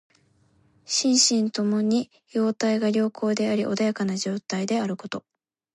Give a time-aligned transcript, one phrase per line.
[0.85, 5.23] 心身ともに様態が良好であり穏やかな状態であること。